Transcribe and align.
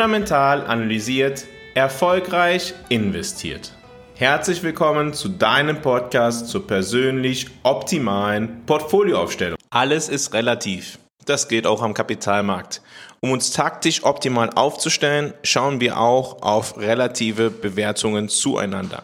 fundamental 0.00 0.66
analysiert, 0.66 1.44
erfolgreich 1.74 2.72
investiert. 2.88 3.74
Herzlich 4.14 4.62
willkommen 4.62 5.12
zu 5.12 5.28
deinem 5.28 5.82
Podcast 5.82 6.48
zur 6.48 6.66
persönlich 6.66 7.48
optimalen 7.64 8.64
Portfolioaufstellung. 8.64 9.58
Alles 9.68 10.08
ist 10.08 10.32
relativ. 10.32 10.98
Das 11.26 11.48
geht 11.48 11.66
auch 11.66 11.82
am 11.82 11.92
Kapitalmarkt. 11.92 12.80
Um 13.20 13.32
uns 13.32 13.50
taktisch 13.50 14.02
optimal 14.02 14.48
aufzustellen, 14.48 15.34
schauen 15.42 15.80
wir 15.80 16.00
auch 16.00 16.40
auf 16.40 16.78
relative 16.78 17.50
Bewertungen 17.50 18.30
zueinander. 18.30 19.02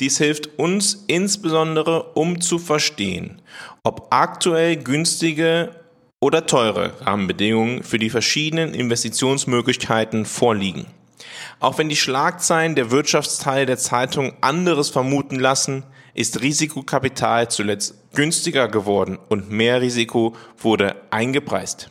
Dies 0.00 0.16
hilft 0.16 0.58
uns 0.58 1.04
insbesondere, 1.06 2.14
um 2.14 2.40
zu 2.40 2.58
verstehen, 2.58 3.42
ob 3.82 4.06
aktuell 4.08 4.76
günstige 4.76 5.79
oder 6.20 6.46
teure 6.46 6.92
Rahmenbedingungen 7.00 7.82
für 7.82 7.98
die 7.98 8.10
verschiedenen 8.10 8.74
Investitionsmöglichkeiten 8.74 10.26
vorliegen. 10.26 10.86
Auch 11.58 11.78
wenn 11.78 11.88
die 11.88 11.96
Schlagzeilen 11.96 12.74
der 12.74 12.90
Wirtschaftsteile 12.90 13.66
der 13.66 13.78
Zeitung 13.78 14.34
anderes 14.40 14.90
vermuten 14.90 15.38
lassen, 15.38 15.84
ist 16.14 16.40
Risikokapital 16.40 17.50
zuletzt 17.50 17.94
günstiger 18.14 18.68
geworden 18.68 19.18
und 19.28 19.50
mehr 19.50 19.80
Risiko 19.80 20.36
wurde 20.58 20.96
eingepreist. 21.10 21.90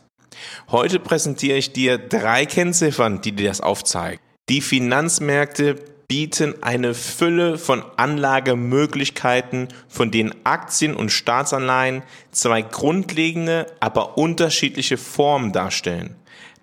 Heute 0.69 0.99
präsentiere 0.99 1.57
ich 1.57 1.73
dir 1.73 1.97
drei 1.97 2.45
Kennziffern, 2.45 3.21
die 3.21 3.31
dir 3.31 3.49
das 3.49 3.61
aufzeigen. 3.61 4.19
Die 4.47 4.61
Finanzmärkte 4.61 5.75
bieten 6.09 6.55
eine 6.61 6.95
Fülle 6.95 7.59
von 7.59 7.83
Anlagemöglichkeiten, 7.95 9.69
von 9.87 10.09
denen 10.09 10.33
Aktien 10.43 10.95
und 10.95 11.11
Staatsanleihen 11.11 12.01
zwei 12.31 12.63
grundlegende, 12.63 13.67
aber 13.79 14.17
unterschiedliche 14.17 14.97
Formen 14.97 15.53
darstellen. 15.53 16.15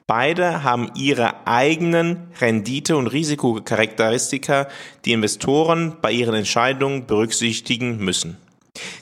Beide 0.09 0.65
haben 0.65 0.91
ihre 0.97 1.47
eigenen 1.47 2.27
Rendite- 2.41 2.97
und 2.97 3.07
Risikocharakteristika, 3.07 4.69
die 5.05 5.13
Investoren 5.13 5.97
bei 6.03 6.11
ihren 6.11 6.35
Entscheidungen 6.35 7.07
berücksichtigen 7.07 7.99
müssen. 7.99 8.37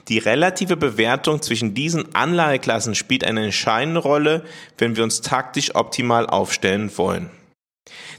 Die 0.09 0.19
relative 0.19 0.77
Bewertung 0.77 1.41
zwischen 1.41 1.73
diesen 1.75 2.15
Anlageklassen 2.15 2.95
spielt 2.95 3.25
eine 3.25 3.45
entscheidende 3.45 4.01
Rolle, 4.01 4.45
wenn 4.77 4.95
wir 4.95 5.05
uns 5.05 5.23
taktisch 5.23 5.75
optimal 5.75 6.27
aufstellen 6.27 6.91
wollen. 6.97 7.31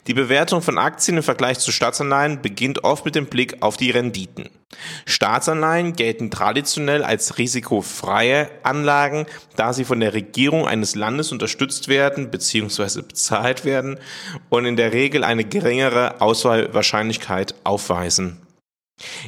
Die 0.08 0.14
Bewertung 0.14 0.62
von 0.62 0.78
Aktien 0.78 1.18
im 1.18 1.24
Vergleich 1.24 1.58
zu 1.58 1.72
Staatsanleihen 1.72 2.42
beginnt 2.42 2.84
oft 2.84 3.04
mit 3.04 3.16
dem 3.16 3.26
Blick 3.26 3.62
auf 3.62 3.78
die 3.78 3.90
Renditen. 3.90 4.50
Staatsanleihen 5.06 5.94
gelten 5.94 6.30
traditionell 6.30 7.04
als 7.04 7.40
risikofreie 7.40 8.50
Anlagen, 8.64 9.26
da 9.56 9.74
sie 9.74 9.86
von 9.86 10.00
der 10.00 10.14
Regierung 10.14 10.68
eines 10.68 10.94
Landes 10.96 11.32
unterstützt 11.32 11.88
werden 11.88 12.30
bzw. 12.30 13.02
bezahlt 13.02 13.66
werden 13.66 14.00
und 14.50 14.66
in 14.66 14.76
der 14.76 14.94
Regel 14.94 15.24
eine 15.24 15.46
geringere 15.46 16.22
Auswahlwahrscheinlichkeit 16.22 17.56
aufweisen. 17.64 18.42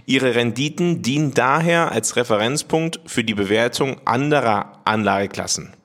Ihre 0.06 0.36
Renditen 0.36 1.02
dienen 1.02 1.34
daher 1.34 1.92
als 1.92 2.16
Referenzpunkt 2.16 3.02
für 3.06 3.24
die 3.24 3.34
Bewertung 3.34 4.00
anderer 4.06 4.82
Anlageklassen. 4.86 5.77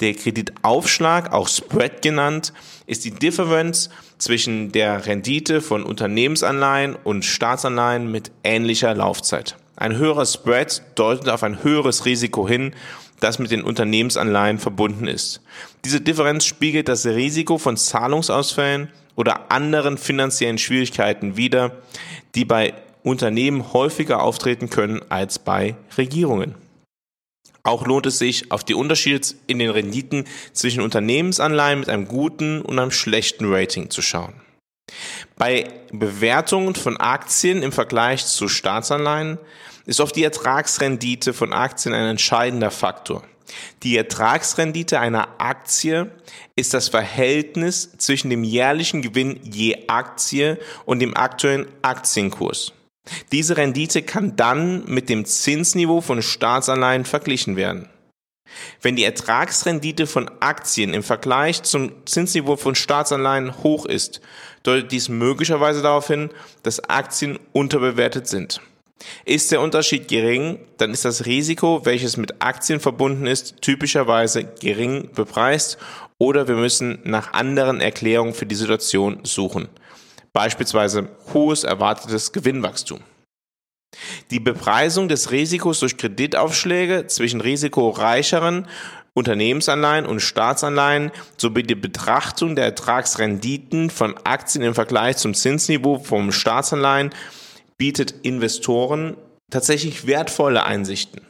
Der 0.00 0.14
Kreditaufschlag, 0.14 1.32
auch 1.32 1.48
Spread 1.48 2.02
genannt, 2.02 2.52
ist 2.86 3.04
die 3.04 3.10
Differenz 3.10 3.90
zwischen 4.18 4.72
der 4.72 5.06
Rendite 5.06 5.60
von 5.60 5.82
Unternehmensanleihen 5.82 6.96
und 6.96 7.24
Staatsanleihen 7.24 8.10
mit 8.10 8.30
ähnlicher 8.44 8.94
Laufzeit. 8.94 9.56
Ein 9.76 9.96
höherer 9.96 10.26
Spread 10.26 10.82
deutet 10.94 11.28
auf 11.28 11.42
ein 11.42 11.62
höheres 11.62 12.04
Risiko 12.04 12.48
hin, 12.48 12.74
das 13.20 13.38
mit 13.38 13.50
den 13.50 13.62
Unternehmensanleihen 13.62 14.58
verbunden 14.58 15.06
ist. 15.06 15.40
Diese 15.84 16.00
Differenz 16.00 16.44
spiegelt 16.44 16.88
das 16.88 17.06
Risiko 17.06 17.58
von 17.58 17.76
Zahlungsausfällen 17.76 18.90
oder 19.16 19.50
anderen 19.50 19.98
finanziellen 19.98 20.58
Schwierigkeiten 20.58 21.36
wider, 21.36 21.72
die 22.34 22.44
bei 22.44 22.74
Unternehmen 23.02 23.72
häufiger 23.72 24.22
auftreten 24.22 24.70
können 24.70 25.00
als 25.08 25.38
bei 25.38 25.76
Regierungen. 25.96 26.54
Auch 27.68 27.84
lohnt 27.84 28.06
es 28.06 28.18
sich, 28.18 28.50
auf 28.50 28.64
die 28.64 28.72
Unterschiede 28.72 29.28
in 29.46 29.58
den 29.58 29.68
Renditen 29.68 30.24
zwischen 30.54 30.80
Unternehmensanleihen 30.80 31.80
mit 31.80 31.90
einem 31.90 32.08
guten 32.08 32.62
und 32.62 32.78
einem 32.78 32.90
schlechten 32.90 33.52
Rating 33.52 33.90
zu 33.90 34.00
schauen. 34.00 34.40
Bei 35.36 35.68
Bewertungen 35.92 36.74
von 36.74 36.96
Aktien 36.96 37.62
im 37.62 37.70
Vergleich 37.70 38.24
zu 38.24 38.48
Staatsanleihen 38.48 39.36
ist 39.84 40.00
oft 40.00 40.16
die 40.16 40.24
Ertragsrendite 40.24 41.34
von 41.34 41.52
Aktien 41.52 41.94
ein 41.94 42.08
entscheidender 42.08 42.70
Faktor. 42.70 43.22
Die 43.82 43.98
Ertragsrendite 43.98 44.98
einer 44.98 45.28
Aktie 45.36 46.10
ist 46.56 46.72
das 46.72 46.88
Verhältnis 46.88 47.90
zwischen 47.98 48.30
dem 48.30 48.44
jährlichen 48.44 49.02
Gewinn 49.02 49.40
je 49.42 49.88
Aktie 49.88 50.58
und 50.86 51.00
dem 51.00 51.14
aktuellen 51.14 51.68
Aktienkurs. 51.82 52.72
Diese 53.32 53.56
Rendite 53.56 54.02
kann 54.02 54.36
dann 54.36 54.84
mit 54.86 55.08
dem 55.08 55.24
Zinsniveau 55.24 56.00
von 56.00 56.22
Staatsanleihen 56.22 57.04
verglichen 57.04 57.56
werden. 57.56 57.88
Wenn 58.80 58.96
die 58.96 59.04
Ertragsrendite 59.04 60.06
von 60.06 60.30
Aktien 60.40 60.94
im 60.94 61.02
Vergleich 61.02 61.62
zum 61.62 61.92
Zinsniveau 62.06 62.56
von 62.56 62.74
Staatsanleihen 62.74 63.62
hoch 63.62 63.86
ist, 63.86 64.20
deutet 64.62 64.92
dies 64.92 65.08
möglicherweise 65.08 65.82
darauf 65.82 66.06
hin, 66.06 66.30
dass 66.62 66.80
Aktien 66.88 67.38
unterbewertet 67.52 68.26
sind. 68.26 68.60
Ist 69.24 69.52
der 69.52 69.60
Unterschied 69.60 70.08
gering, 70.08 70.58
dann 70.78 70.90
ist 70.90 71.04
das 71.04 71.26
Risiko, 71.26 71.84
welches 71.84 72.16
mit 72.16 72.42
Aktien 72.42 72.80
verbunden 72.80 73.26
ist, 73.26 73.62
typischerweise 73.62 74.44
gering 74.44 75.10
bepreist 75.14 75.78
oder 76.18 76.48
wir 76.48 76.56
müssen 76.56 76.98
nach 77.04 77.32
anderen 77.32 77.80
Erklärungen 77.80 78.34
für 78.34 78.46
die 78.46 78.56
Situation 78.56 79.20
suchen 79.22 79.68
beispielsweise 80.32 81.08
hohes 81.32 81.64
erwartetes 81.64 82.32
Gewinnwachstum. 82.32 83.00
Die 84.30 84.40
Bepreisung 84.40 85.08
des 85.08 85.30
Risikos 85.30 85.80
durch 85.80 85.96
Kreditaufschläge 85.96 87.06
zwischen 87.06 87.40
risikoreicheren 87.40 88.66
Unternehmensanleihen 89.14 90.06
und 90.06 90.20
Staatsanleihen 90.20 91.10
sowie 91.36 91.64
die 91.64 91.74
Betrachtung 91.74 92.54
der 92.54 92.66
Ertragsrenditen 92.66 93.90
von 93.90 94.16
Aktien 94.24 94.62
im 94.62 94.74
Vergleich 94.74 95.16
zum 95.16 95.34
Zinsniveau 95.34 95.98
vom 95.98 96.30
Staatsanleihen 96.30 97.10
bietet 97.78 98.14
Investoren 98.22 99.16
tatsächlich 99.50 100.06
wertvolle 100.06 100.64
Einsichten. 100.64 101.22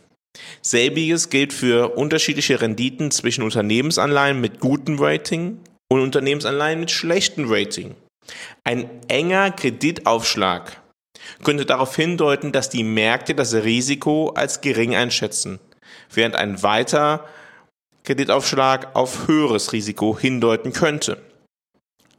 Selbiges 0.61 1.31
gilt 1.31 1.53
für 1.53 1.97
unterschiedliche 1.97 2.61
Renditen 2.61 3.11
zwischen 3.11 3.43
Unternehmensanleihen 3.43 4.41
mit 4.41 4.61
gutem 4.61 4.99
Rating 4.99 5.59
und 5.89 6.01
Unternehmensanleihen 6.01 6.81
mit 6.81 6.91
schlechtem 6.91 7.47
Rating. 7.49 7.95
Ein 8.65 8.89
enger 9.09 9.51
Kreditaufschlag 9.51 10.81
könnte 11.43 11.67
darauf 11.67 11.95
hindeuten, 11.97 12.53
dass 12.53 12.71
die 12.71 12.85
Märkte 12.85 13.35
das 13.35 13.55
Risiko 13.55 14.31
als 14.31 14.61
gering 14.61 14.95
einschätzen, 14.95 15.59
während 16.13 16.37
ein 16.37 16.63
weiter 16.63 17.25
Kreditaufschlag 18.05 18.95
auf 18.95 19.29
höheres 19.29 19.73
Risiko 19.73 20.19
hindeuten 20.19 20.73
könnte. 20.73 21.23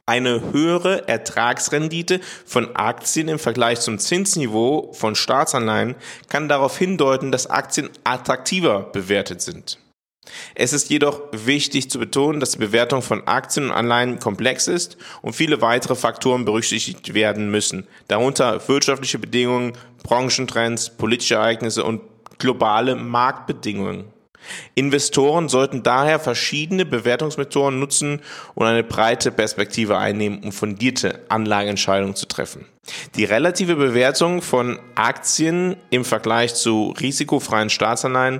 Eine 0.05 0.51
höhere 0.51 1.07
Ertragsrendite 1.07 2.19
von 2.45 2.75
Aktien 2.75 3.27
im 3.27 3.37
Vergleich 3.37 3.79
zum 3.79 3.99
Zinsniveau 3.99 4.91
von 4.93 5.15
Staatsanleihen 5.15 5.95
kann 6.27 6.49
darauf 6.49 6.77
hindeuten, 6.77 7.31
dass 7.31 7.45
Aktien 7.47 7.89
attraktiver 8.03 8.81
bewertet 8.91 9.41
sind. 9.41 9.77
Es 10.55 10.73
ist 10.73 10.89
jedoch 10.89 11.21
wichtig 11.31 11.89
zu 11.89 11.99
betonen, 11.99 12.39
dass 12.39 12.51
die 12.51 12.59
Bewertung 12.59 13.01
von 13.01 13.27
Aktien 13.27 13.65
und 13.65 13.71
Anleihen 13.71 14.19
komplex 14.19 14.67
ist 14.67 14.97
und 15.21 15.33
viele 15.33 15.61
weitere 15.61 15.95
Faktoren 15.95 16.45
berücksichtigt 16.45 17.13
werden 17.13 17.49
müssen, 17.49 17.87
darunter 18.07 18.67
wirtschaftliche 18.67 19.19
Bedingungen, 19.19 19.73
Branchentrends, 20.03 20.89
politische 20.89 21.35
Ereignisse 21.35 21.83
und 21.83 22.01
globale 22.37 22.95
Marktbedingungen. 22.95 24.05
Investoren 24.73 25.49
sollten 25.49 25.83
daher 25.83 26.19
verschiedene 26.19 26.85
Bewertungsmethoden 26.85 27.77
nutzen 27.77 28.21
und 28.55 28.65
eine 28.65 28.83
breite 28.83 29.31
Perspektive 29.31 29.97
einnehmen, 29.97 30.41
um 30.43 30.51
fundierte 30.51 31.25
Anlageentscheidungen 31.29 32.15
zu 32.15 32.25
treffen. 32.25 32.65
Die 33.15 33.25
relative 33.25 33.75
Bewertung 33.75 34.41
von 34.41 34.79
Aktien 34.95 35.75
im 35.89 36.05
Vergleich 36.05 36.55
zu 36.55 36.93
risikofreien 36.99 37.69
Staatsanleihen 37.69 38.39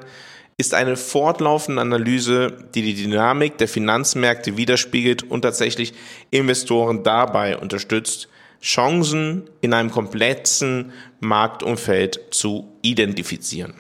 ist 0.60 0.74
eine 0.74 0.98
fortlaufende 0.98 1.82
Analyse, 1.82 2.52
die 2.76 2.82
die 2.82 2.94
Dynamik 2.94 3.58
der 3.58 3.70
Finanzmärkte 3.70 4.58
widerspiegelt 4.58 5.24
und 5.24 5.44
tatsächlich 5.44 5.94
Investoren 6.32 7.02
dabei 7.02 7.58
unterstützt, 7.58 8.28
Chancen 8.62 9.50
in 9.62 9.72
einem 9.72 9.90
komplexen 9.90 10.92
Marktumfeld 11.22 12.20
zu 12.32 12.74
identifizieren. 12.82 13.76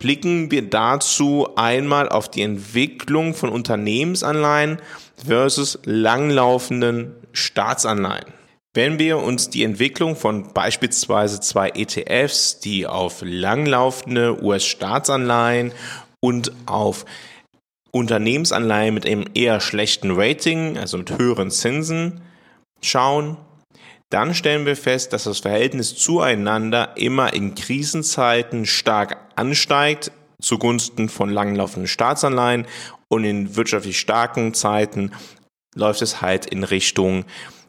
Blicken 0.00 0.50
wir 0.50 0.68
dazu 0.68 1.50
einmal 1.54 2.08
auf 2.08 2.28
die 2.28 2.42
Entwicklung 2.42 3.32
von 3.32 3.50
Unternehmensanleihen 3.50 4.82
versus 5.24 5.78
langlaufenden 5.84 7.14
Staatsanleihen. 7.32 8.32
Wenn 8.74 8.98
wir 8.98 9.18
uns 9.18 9.50
die 9.50 9.62
Entwicklung 9.62 10.16
von 10.16 10.52
beispielsweise 10.52 11.38
zwei 11.40 11.70
ETFs, 11.70 12.58
die 12.58 12.88
auf 12.88 13.22
langlaufende 13.22 14.42
US-Staatsanleihen 14.42 15.72
und 16.20 16.52
auf 16.66 17.04
Unternehmensanleihen 17.90 18.94
mit 18.94 19.06
einem 19.06 19.24
eher 19.34 19.60
schlechten 19.60 20.10
Rating, 20.12 20.76
also 20.76 20.98
mit 20.98 21.16
höheren 21.18 21.50
Zinsen, 21.50 22.20
schauen, 22.82 23.36
dann 24.10 24.34
stellen 24.34 24.66
wir 24.66 24.76
fest, 24.76 25.12
dass 25.12 25.24
das 25.24 25.40
Verhältnis 25.40 25.94
zueinander 25.96 26.96
immer 26.96 27.32
in 27.34 27.54
Krisenzeiten 27.54 28.64
stark 28.66 29.18
ansteigt, 29.36 30.12
zugunsten 30.40 31.08
von 31.08 31.30
langlaufenden 31.30 31.88
Staatsanleihen 31.88 32.66
und 33.08 33.24
in 33.24 33.56
wirtschaftlich 33.56 33.98
starken 33.98 34.54
Zeiten 34.54 35.12
läuft 35.74 36.02
es 36.02 36.22
halt 36.22 36.46
in 36.46 36.64
Richtung 36.64 37.24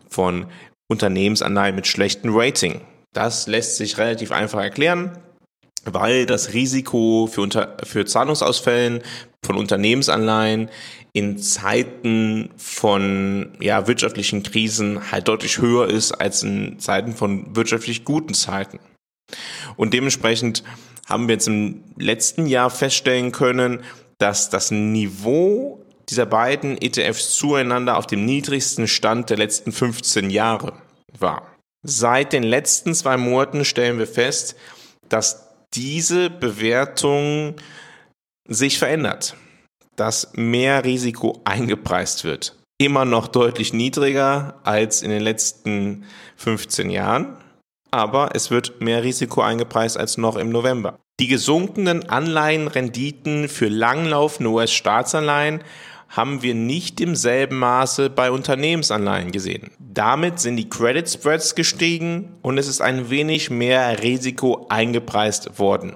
von 0.08 0.46
Unternehmensanleihen 0.90 1.76
mit 1.76 1.88
schlechtem 1.88 2.36
Rating. 2.36 2.82
Das 3.14 3.48
lässt 3.48 3.78
sich 3.78 3.98
relativ 3.98 4.32
einfach 4.32 4.62
erklären, 4.62 5.18
weil 5.86 6.26
das 6.26 6.54
Risiko 6.54 7.30
für, 7.32 7.42
unter, 7.42 7.78
für 7.84 8.06
Zahlungsausfällen 8.06 9.02
von 9.44 9.56
Unternehmensanleihen 9.56 10.70
in 11.14 11.38
Zeiten 11.38 12.50
von 12.58 13.54
ja, 13.60 13.88
wirtschaftlichen 13.88 14.44
Krisen 14.44 15.12
halt 15.12 15.28
deutlich 15.28 15.60
höher 15.60 15.88
ist 15.88 16.12
als 16.12 16.44
in 16.44 16.80
Zeiten 16.80 17.14
von 17.16 17.56
wirtschaftlich 17.56 18.06
guten 18.06 18.34
Zeiten. 18.34 18.80
Und 19.76 19.94
dementsprechend 19.94 20.64
haben 21.08 21.28
wir 21.28 21.36
jetzt 21.36 21.48
im 21.48 21.84
letzten 21.98 22.46
Jahr 22.46 22.70
feststellen 22.70 23.32
können, 23.32 23.84
dass 24.20 24.50
das 24.50 24.72
Niveau 24.72 25.84
dieser 26.10 26.26
beiden 26.26 26.80
ETFs 26.82 27.36
zueinander 27.36 27.98
auf 27.98 28.08
dem 28.08 28.26
niedrigsten 28.26 28.88
Stand 28.88 29.30
der 29.30 29.38
letzten 29.38 29.72
15 29.72 30.30
Jahre 30.30 30.74
war. 31.18 31.56
Seit 31.84 32.34
den 32.34 32.44
letzten 32.44 32.94
zwei 32.94 33.18
Monaten 33.18 33.64
stellen 33.64 34.00
wir 34.00 34.08
fest, 34.08 34.56
dass 35.08 35.49
diese 35.74 36.30
Bewertung 36.30 37.56
sich 38.48 38.80
verändert, 38.80 39.36
dass 39.96 40.32
mehr 40.34 40.84
Risiko 40.84 41.42
eingepreist 41.46 42.24
wird. 42.24 42.56
Immer 42.82 43.06
noch 43.06 43.28
deutlich 43.28 43.74
niedriger 43.74 44.60
als 44.64 45.02
in 45.02 45.10
den 45.10 45.22
letzten 45.22 46.06
15 46.38 46.90
Jahren, 46.90 47.38
aber 47.92 48.30
es 48.34 48.52
wird 48.52 48.82
mehr 48.82 49.04
Risiko 49.04 49.42
eingepreist 49.42 49.98
als 49.98 50.18
noch 50.18 50.38
im 50.38 50.50
November. 50.50 50.98
Die 51.20 51.28
gesunkenen 51.28 52.08
Anleihenrenditen 52.08 53.50
für 53.50 53.68
langlaufende 53.68 54.50
US-Staatsanleihen 54.50 55.62
haben 56.10 56.42
wir 56.42 56.56
nicht 56.56 57.00
im 57.02 57.16
selben 57.16 57.60
Maße 57.60 58.10
bei 58.10 58.32
Unternehmensanleihen 58.32 59.32
gesehen. 59.32 59.72
Damit 59.80 60.40
sind 60.40 60.58
die 60.58 60.70
Credit 60.70 61.08
Spreads 61.08 61.56
gestiegen 61.56 62.36
und 62.42 62.58
es 62.58 62.68
ist 62.68 62.82
ein 62.82 63.10
wenig 63.10 63.50
mehr 63.52 64.02
Risiko 64.02 64.66
eingepreist 64.70 65.60
worden. 65.60 65.96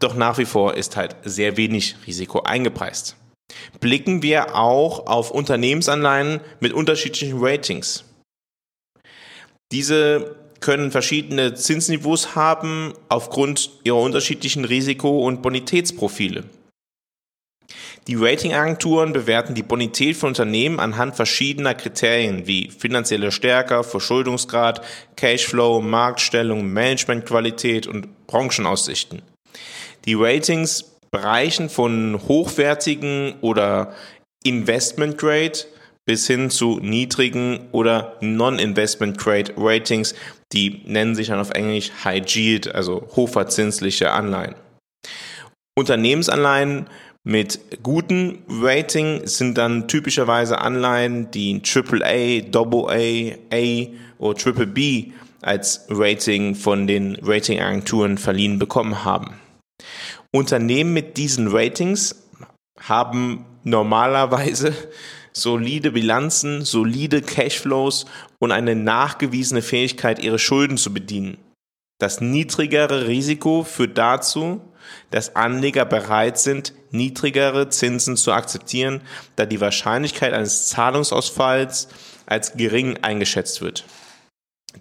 Doch 0.00 0.14
nach 0.14 0.38
wie 0.38 0.46
vor 0.46 0.74
ist 0.74 0.96
halt 0.96 1.16
sehr 1.24 1.56
wenig 1.56 1.96
Risiko 2.06 2.40
eingepreist. 2.40 3.16
Blicken 3.80 4.22
wir 4.22 4.56
auch 4.56 5.06
auf 5.06 5.30
Unternehmensanleihen 5.30 6.40
mit 6.60 6.72
unterschiedlichen 6.72 7.38
Ratings. 7.38 8.04
Diese 9.70 10.36
können 10.60 10.90
verschiedene 10.90 11.54
Zinsniveaus 11.54 12.34
haben 12.34 12.94
aufgrund 13.10 13.70
ihrer 13.84 13.98
unterschiedlichen 13.98 14.64
Risiko- 14.64 15.26
und 15.26 15.42
Bonitätsprofile. 15.42 16.44
Die 18.06 18.16
Ratingagenturen 18.16 19.14
bewerten 19.14 19.54
die 19.54 19.62
Bonität 19.62 20.16
von 20.16 20.28
Unternehmen 20.28 20.78
anhand 20.78 21.16
verschiedener 21.16 21.74
Kriterien 21.74 22.46
wie 22.46 22.70
finanzielle 22.70 23.32
Stärke, 23.32 23.82
Verschuldungsgrad, 23.82 24.82
Cashflow, 25.16 25.80
Marktstellung, 25.80 26.70
Managementqualität 26.70 27.86
und 27.86 28.26
Branchenaussichten. 28.26 29.22
Die 30.04 30.14
Ratings 30.14 30.96
reichen 31.14 31.70
von 31.70 32.20
hochwertigen 32.28 33.36
oder 33.40 33.94
Investment 34.42 35.16
Grade 35.16 35.60
bis 36.04 36.26
hin 36.26 36.50
zu 36.50 36.78
niedrigen 36.82 37.68
oder 37.72 38.18
Non-Investment 38.20 39.16
Grade 39.16 39.54
Ratings, 39.56 40.14
die 40.52 40.82
nennen 40.84 41.14
sich 41.14 41.28
dann 41.28 41.40
auf 41.40 41.50
Englisch 41.50 41.90
High 42.04 42.26
Yield, 42.34 42.74
also 42.74 43.08
hochverzinsliche 43.16 44.10
Anleihen. 44.10 44.54
Unternehmensanleihen 45.76 46.86
mit 47.26 47.82
guten 47.82 48.42
Rating 48.48 49.26
sind 49.26 49.56
dann 49.56 49.88
typischerweise 49.88 50.60
Anleihen, 50.60 51.30
die 51.30 51.62
AAA, 51.64 52.50
AA, 52.52 53.34
A 53.50 53.86
oder 54.18 54.38
Triple 54.38 54.66
B 54.66 55.12
als 55.40 55.86
Rating 55.88 56.54
von 56.54 56.86
den 56.86 57.16
Ratingagenturen 57.16 58.18
verliehen 58.18 58.58
bekommen 58.58 59.04
haben. 59.04 59.34
Unternehmen 60.32 60.92
mit 60.92 61.16
diesen 61.16 61.48
Ratings 61.48 62.28
haben 62.78 63.46
normalerweise 63.62 64.74
solide 65.32 65.92
Bilanzen, 65.92 66.62
solide 66.62 67.22
Cashflows 67.22 68.04
und 68.38 68.52
eine 68.52 68.76
nachgewiesene 68.76 69.62
Fähigkeit, 69.62 70.22
ihre 70.22 70.38
Schulden 70.38 70.76
zu 70.76 70.92
bedienen. 70.92 71.38
Das 71.98 72.20
niedrigere 72.20 73.06
Risiko 73.06 73.64
führt 73.64 73.96
dazu, 73.96 74.60
dass 75.10 75.36
Anleger 75.36 75.84
bereit 75.84 76.38
sind, 76.38 76.72
niedrigere 76.90 77.68
Zinsen 77.68 78.16
zu 78.16 78.32
akzeptieren, 78.32 79.00
da 79.36 79.46
die 79.46 79.60
Wahrscheinlichkeit 79.60 80.32
eines 80.32 80.68
Zahlungsausfalls 80.68 81.88
als 82.26 82.54
gering 82.54 82.98
eingeschätzt 83.02 83.60
wird. 83.60 83.84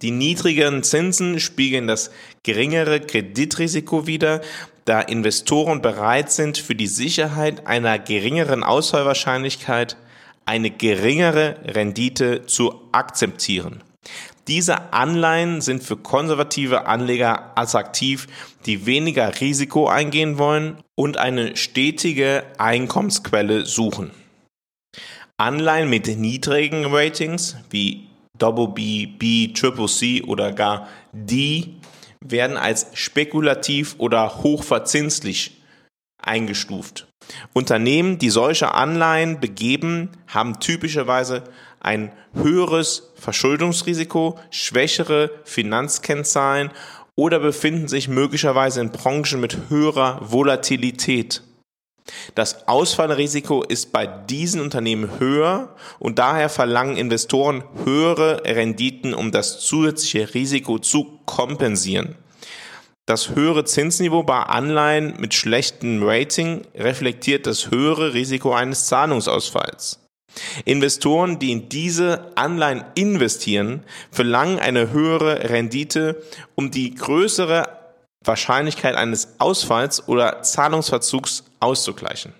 Die 0.01 0.11
niedrigeren 0.11 0.83
Zinsen 0.83 1.39
spiegeln 1.39 1.87
das 1.87 2.11
geringere 2.41 2.99
Kreditrisiko 2.99 4.07
wider, 4.07 4.41
da 4.85 5.01
Investoren 5.01 5.81
bereit 5.81 6.31
sind, 6.31 6.57
für 6.57 6.75
die 6.75 6.87
Sicherheit 6.87 7.67
einer 7.67 7.99
geringeren 7.99 8.63
Ausfallwahrscheinlichkeit 8.63 9.97
eine 10.45 10.71
geringere 10.71 11.57
Rendite 11.65 12.45
zu 12.45 12.81
akzeptieren. 12.91 13.81
Diese 14.47 14.93
Anleihen 14.93 15.61
sind 15.61 15.83
für 15.83 15.95
konservative 15.95 16.85
Anleger 16.85 17.57
attraktiv, 17.57 18.27
die 18.65 18.85
weniger 18.85 19.39
Risiko 19.39 19.87
eingehen 19.87 20.37
wollen 20.37 20.77
und 20.95 21.17
eine 21.17 21.55
stetige 21.55 22.43
Einkommensquelle 22.57 23.65
suchen. 23.65 24.11
Anleihen 25.37 25.89
mit 25.89 26.07
niedrigen 26.07 26.85
Ratings 26.85 27.55
wie 27.69 28.07
Double 28.37 28.67
B, 28.67 29.05
B, 29.05 29.53
Triple 29.53 29.87
C 29.87 30.21
oder 30.23 30.51
gar 30.51 30.87
D 31.13 31.75
werden 32.19 32.57
als 32.57 32.87
spekulativ 32.93 33.95
oder 33.97 34.43
hochverzinslich 34.43 35.61
eingestuft. 36.17 37.07
Unternehmen, 37.53 38.17
die 38.17 38.29
solche 38.29 38.73
Anleihen 38.73 39.39
begeben, 39.39 40.09
haben 40.27 40.59
typischerweise 40.59 41.43
ein 41.83 42.11
höheres 42.33 43.11
Verschuldungsrisiko, 43.15 44.39
schwächere 44.49 45.29
Finanzkennzahlen 45.43 46.71
oder 47.15 47.39
befinden 47.39 47.87
sich 47.87 48.07
möglicherweise 48.07 48.81
in 48.81 48.91
Branchen 48.91 49.39
mit 49.39 49.69
höherer 49.69 50.19
Volatilität. 50.21 51.43
Das 52.35 52.67
Ausfallrisiko 52.67 53.63
ist 53.63 53.93
bei 53.93 54.07
diesen 54.07 54.59
Unternehmen 54.59 55.19
höher 55.19 55.75
und 55.99 56.19
daher 56.19 56.49
verlangen 56.49 56.97
Investoren 56.97 57.63
höhere 57.85 58.43
Renditen, 58.45 59.13
um 59.13 59.31
das 59.31 59.59
zusätzliche 59.61 60.33
Risiko 60.33 60.79
zu 60.79 61.19
kompensieren. 61.25 62.15
Das 63.05 63.35
höhere 63.35 63.65
Zinsniveau 63.65 64.23
bei 64.23 64.39
Anleihen 64.43 65.15
mit 65.19 65.33
schlechtem 65.33 66.01
Rating 66.03 66.61
reflektiert 66.75 67.45
das 67.47 67.69
höhere 67.69 68.13
Risiko 68.13 68.53
eines 68.53 68.85
Zahlungsausfalls. 68.85 70.02
Investoren, 70.65 71.39
die 71.39 71.51
in 71.51 71.69
diese 71.69 72.31
Anleihen 72.35 72.83
investieren, 72.95 73.83
verlangen 74.11 74.59
eine 74.59 74.91
höhere 74.91 75.49
Rendite, 75.49 76.23
um 76.55 76.71
die 76.71 76.95
größere 76.95 77.67
Wahrscheinlichkeit 78.23 78.95
eines 78.95 79.39
Ausfalls 79.39 80.07
oder 80.07 80.41
Zahlungsverzugs 80.43 81.43
auszugleichen. 81.59 82.33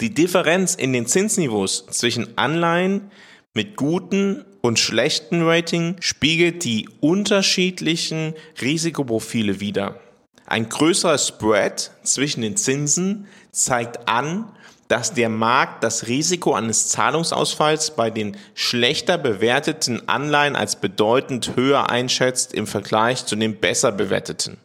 Die 0.00 0.14
Differenz 0.14 0.74
in 0.74 0.92
den 0.92 1.06
Zinsniveaus 1.06 1.86
zwischen 1.86 2.38
Anleihen 2.38 3.10
mit 3.54 3.76
guten 3.76 4.44
und 4.60 4.78
schlechten 4.78 5.42
Rating 5.42 5.96
spiegelt 6.00 6.62
die 6.64 6.88
unterschiedlichen 7.00 8.34
Risikoprofile 8.60 9.58
wider. 9.58 10.00
Ein 10.46 10.68
größerer 10.68 11.18
Spread 11.18 11.90
zwischen 12.04 12.42
den 12.42 12.56
Zinsen 12.56 13.26
zeigt 13.50 14.08
an, 14.08 14.50
dass 14.88 15.12
der 15.12 15.28
Markt 15.28 15.84
das 15.84 16.08
Risiko 16.08 16.54
eines 16.54 16.88
Zahlungsausfalls 16.88 17.92
bei 17.94 18.10
den 18.10 18.36
schlechter 18.54 19.18
bewerteten 19.18 20.08
Anleihen 20.08 20.56
als 20.56 20.76
bedeutend 20.76 21.56
höher 21.56 21.90
einschätzt 21.90 22.54
im 22.54 22.66
Vergleich 22.66 23.26
zu 23.26 23.36
den 23.36 23.56
besser 23.56 23.92
bewerteten. 23.92 24.56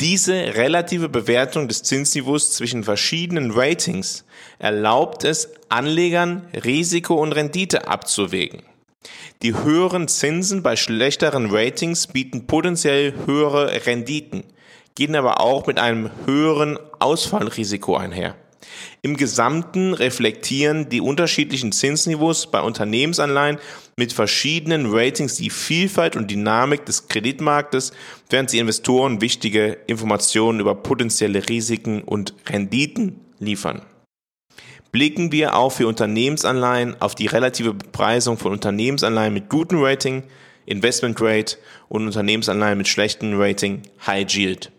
Diese 0.00 0.32
relative 0.32 1.08
Bewertung 1.08 1.66
des 1.66 1.82
Zinsniveaus 1.82 2.52
zwischen 2.52 2.84
verschiedenen 2.84 3.50
Ratings 3.50 4.24
erlaubt 4.60 5.24
es 5.24 5.50
Anlegern, 5.70 6.46
Risiko 6.64 7.14
und 7.14 7.32
Rendite 7.32 7.88
abzuwägen. 7.88 8.62
Die 9.42 9.54
höheren 9.54 10.06
Zinsen 10.06 10.62
bei 10.62 10.76
schlechteren 10.76 11.50
Ratings 11.50 12.06
bieten 12.06 12.46
potenziell 12.46 13.14
höhere 13.26 13.86
Renditen, 13.86 14.44
gehen 14.94 15.16
aber 15.16 15.40
auch 15.40 15.66
mit 15.66 15.80
einem 15.80 16.10
höheren 16.26 16.78
Ausfallrisiko 17.00 17.96
einher. 17.96 18.36
Im 19.02 19.16
Gesamten 19.16 19.94
reflektieren 19.94 20.88
die 20.88 21.00
unterschiedlichen 21.00 21.72
Zinsniveaus 21.72 22.50
bei 22.50 22.60
Unternehmensanleihen 22.60 23.58
mit 23.96 24.12
verschiedenen 24.12 24.86
Ratings 24.86 25.36
die 25.36 25.50
Vielfalt 25.50 26.16
und 26.16 26.30
Dynamik 26.30 26.86
des 26.86 27.08
Kreditmarktes, 27.08 27.92
während 28.30 28.50
sie 28.50 28.58
Investoren 28.58 29.20
wichtige 29.20 29.78
Informationen 29.86 30.60
über 30.60 30.74
potenzielle 30.74 31.48
Risiken 31.48 32.02
und 32.02 32.34
Renditen 32.48 33.20
liefern. 33.38 33.82
Blicken 34.90 35.32
wir 35.32 35.54
auch 35.54 35.70
für 35.70 35.86
Unternehmensanleihen 35.86 37.00
auf 37.00 37.14
die 37.14 37.26
relative 37.26 37.74
Bepreisung 37.74 38.38
von 38.38 38.52
Unternehmensanleihen 38.52 39.34
mit 39.34 39.48
gutem 39.48 39.82
Rating, 39.82 40.22
Investment 40.64 41.16
Grade 41.16 41.52
und 41.88 42.06
Unternehmensanleihen 42.06 42.78
mit 42.78 42.88
schlechtem 42.88 43.38
Rating, 43.38 43.82
High 44.06 44.32
Yield. 44.34 44.72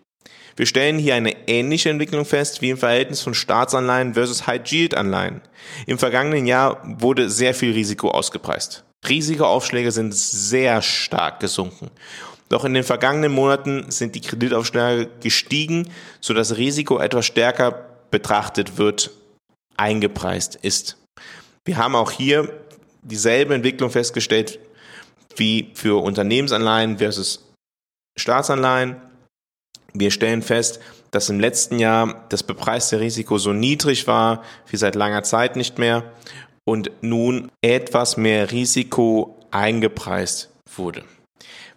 Wir 0.60 0.66
stellen 0.66 1.00
hier 1.00 1.16
eine 1.16 1.48
ähnliche 1.48 1.90
Entwicklung 1.90 2.26
fest 2.26 2.62
wie 2.62 2.72
im 2.72 2.78
Verhältnis 2.78 3.22
von 3.22 3.34
Staatsanleihen 3.34 4.16
versus 4.16 4.46
High-Yield-Anleihen. 4.46 5.40
Im 5.86 5.98
vergangenen 5.98 6.48
Jahr 6.48 6.82
wurde 6.84 7.30
sehr 7.30 7.54
viel 7.54 7.72
Risiko 7.72 8.12
ausgepreist. 8.12 8.84
Risikoaufschläge 9.08 9.94
sind 9.94 10.14
sehr 10.14 10.82
stark 10.82 11.40
gesunken. 11.40 11.90
Doch 12.50 12.66
in 12.66 12.74
den 12.74 12.84
vergangenen 12.84 13.32
Monaten 13.32 13.90
sind 13.90 14.16
die 14.16 14.20
Kreditaufschläge 14.20 15.10
gestiegen, 15.22 15.88
sodass 16.20 16.58
Risiko 16.58 17.00
etwas 17.00 17.26
stärker 17.26 17.86
betrachtet 18.12 18.78
wird, 18.78 19.12
eingepreist 19.78 20.56
ist. 20.62 20.98
Wir 21.64 21.78
haben 21.78 21.96
auch 21.96 22.12
hier 22.12 22.52
dieselbe 23.02 23.54
Entwicklung 23.54 23.92
festgestellt 23.92 24.60
wie 25.38 25.72
für 25.74 26.04
Unternehmensanleihen 26.04 26.98
versus 26.98 27.50
Staatsanleihen. 28.18 28.98
Wir 29.94 30.12
stellen 30.12 30.42
fest, 30.42 30.80
dass 31.12 31.30
im 31.30 31.40
letzten 31.40 31.80
Jahr 31.80 32.26
das 32.30 32.44
bepreiste 32.44 33.00
Risiko 33.00 33.38
so 33.38 33.54
niedrig 33.54 34.08
war 34.08 34.44
wie 34.68 34.78
seit 34.78 34.96
langer 34.96 35.24
Zeit 35.24 35.56
nicht 35.56 35.80
mehr 35.80 36.04
und 36.64 36.92
nun 37.02 37.52
etwas 37.62 38.18
mehr 38.18 38.52
Risiko 38.52 39.38
eingepreist 39.52 40.50
wurde. 40.76 41.04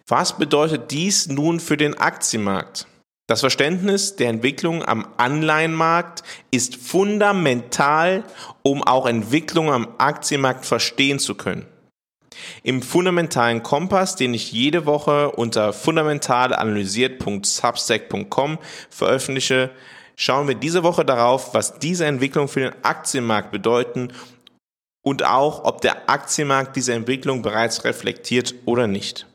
Was 0.07 0.37
bedeutet 0.37 0.91
dies 0.91 1.27
nun 1.27 1.59
für 1.59 1.77
den 1.77 1.97
Aktienmarkt? 1.97 2.87
Das 3.25 3.39
Verständnis 3.39 4.17
der 4.17 4.29
Entwicklung 4.29 4.83
am 4.83 5.07
Anleihenmarkt 5.17 6.23
ist 6.51 6.75
fundamental, 6.75 8.25
um 8.63 8.83
auch 8.83 9.07
Entwicklungen 9.07 9.71
am 9.71 9.87
Aktienmarkt 9.97 10.65
verstehen 10.65 11.19
zu 11.19 11.35
können. 11.35 11.65
Im 12.63 12.81
fundamentalen 12.81 13.63
Kompass, 13.63 14.15
den 14.15 14.33
ich 14.33 14.51
jede 14.51 14.85
Woche 14.85 15.31
unter 15.31 15.73
fundamentalanalysiert.substack.com 15.73 18.59
veröffentliche, 18.89 19.71
schauen 20.15 20.47
wir 20.47 20.55
diese 20.55 20.83
Woche 20.83 21.03
darauf, 21.05 21.53
was 21.53 21.77
diese 21.79 22.05
Entwicklung 22.05 22.47
für 22.47 22.61
den 22.61 22.73
Aktienmarkt 22.83 23.51
bedeuten 23.51 24.13
und 25.01 25.25
auch, 25.25 25.65
ob 25.65 25.81
der 25.81 26.09
Aktienmarkt 26.09 26.75
diese 26.75 26.93
Entwicklung 26.93 27.41
bereits 27.41 27.83
reflektiert 27.83 28.53
oder 28.65 28.87
nicht. 28.87 29.25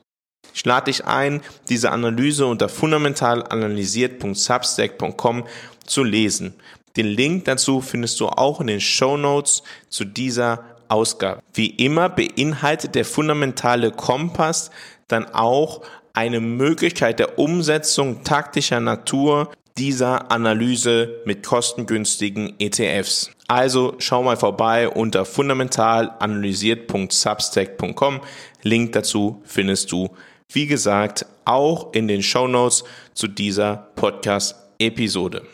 Ich 0.54 0.64
lade 0.64 0.86
dich 0.86 1.04
ein, 1.04 1.42
diese 1.68 1.92
Analyse 1.92 2.46
unter 2.46 2.68
fundamentalanalysiert.substack.com 2.68 5.46
zu 5.84 6.02
lesen. 6.02 6.54
Den 6.96 7.06
Link 7.06 7.44
dazu 7.44 7.80
findest 7.80 8.18
du 8.18 8.26
auch 8.28 8.60
in 8.60 8.66
den 8.66 8.80
Show 8.80 9.16
Notes 9.16 9.62
zu 9.88 10.04
dieser 10.04 10.77
Ausgabe. 10.88 11.42
Wie 11.54 11.68
immer 11.68 12.08
beinhaltet 12.08 12.94
der 12.94 13.04
fundamentale 13.04 13.90
Kompass 13.90 14.70
dann 15.08 15.26
auch 15.26 15.82
eine 16.12 16.40
Möglichkeit 16.40 17.18
der 17.18 17.38
Umsetzung 17.38 18.24
taktischer 18.24 18.80
Natur 18.80 19.50
dieser 19.78 20.30
Analyse 20.32 21.22
mit 21.24 21.46
kostengünstigen 21.46 22.52
ETFs. 22.58 23.30
Also 23.46 23.94
schau 23.98 24.22
mal 24.22 24.36
vorbei 24.36 24.86
unter 24.88 25.24
fundamentalanalysiert.substack.com. 25.24 28.20
Link 28.62 28.92
dazu 28.92 29.40
findest 29.44 29.90
du, 29.92 30.10
wie 30.52 30.66
gesagt, 30.66 31.24
auch 31.44 31.92
in 31.92 32.08
den 32.08 32.22
Show 32.22 32.48
Notes 32.48 32.82
zu 33.14 33.28
dieser 33.28 33.90
Podcast-Episode. 33.94 35.46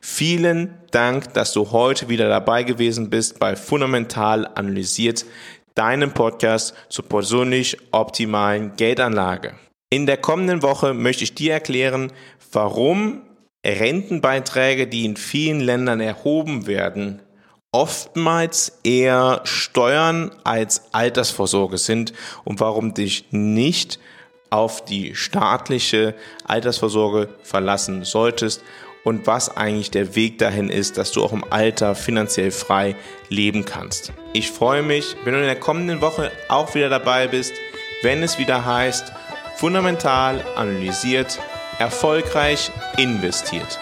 Vielen 0.00 0.78
Dank, 0.90 1.34
dass 1.34 1.52
du 1.52 1.72
heute 1.72 2.08
wieder 2.08 2.28
dabei 2.28 2.62
gewesen 2.62 3.10
bist 3.10 3.38
bei 3.38 3.56
Fundamental 3.56 4.46
Analysiert, 4.54 5.24
deinem 5.74 6.12
Podcast 6.12 6.74
zur 6.88 7.08
persönlich 7.08 7.76
optimalen 7.92 8.76
Geldanlage. 8.76 9.54
In 9.90 10.06
der 10.06 10.16
kommenden 10.16 10.62
Woche 10.62 10.94
möchte 10.94 11.24
ich 11.24 11.34
dir 11.34 11.52
erklären, 11.54 12.12
warum 12.52 13.22
Rentenbeiträge, 13.64 14.86
die 14.86 15.04
in 15.04 15.16
vielen 15.16 15.60
Ländern 15.60 16.00
erhoben 16.00 16.66
werden, 16.66 17.22
oftmals 17.72 18.78
eher 18.84 19.40
Steuern 19.44 20.30
als 20.44 20.92
Altersvorsorge 20.92 21.78
sind 21.78 22.12
und 22.44 22.60
warum 22.60 22.94
dich 22.94 23.26
nicht 23.30 23.98
auf 24.50 24.84
die 24.84 25.14
staatliche 25.14 26.14
Altersvorsorge 26.44 27.28
verlassen 27.42 28.04
solltest 28.04 28.62
und 29.08 29.26
was 29.26 29.56
eigentlich 29.56 29.90
der 29.90 30.14
Weg 30.14 30.36
dahin 30.36 30.68
ist, 30.68 30.98
dass 30.98 31.12
du 31.12 31.24
auch 31.24 31.32
im 31.32 31.42
Alter 31.48 31.94
finanziell 31.94 32.50
frei 32.50 32.94
leben 33.30 33.64
kannst. 33.64 34.12
Ich 34.34 34.50
freue 34.50 34.82
mich, 34.82 35.16
wenn 35.24 35.32
du 35.32 35.40
in 35.40 35.46
der 35.46 35.58
kommenden 35.58 36.02
Woche 36.02 36.30
auch 36.48 36.74
wieder 36.74 36.90
dabei 36.90 37.26
bist, 37.26 37.54
wenn 38.02 38.22
es 38.22 38.38
wieder 38.38 38.66
heißt, 38.66 39.10
fundamental 39.56 40.44
analysiert, 40.56 41.40
erfolgreich 41.78 42.70
investiert. 42.98 43.78